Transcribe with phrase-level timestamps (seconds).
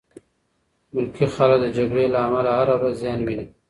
[0.93, 3.45] ملکي خلک د جګړې له امله هره ورځ زیان ویني.